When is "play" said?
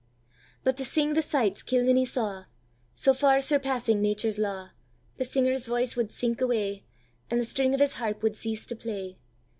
8.75-9.19